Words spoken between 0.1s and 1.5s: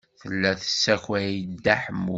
Tella tessakay-d